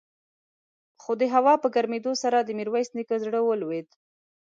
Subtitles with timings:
[1.01, 3.87] خو د هوا په ګرمېدو سره د ميرويس نيکه زړه ولوېد.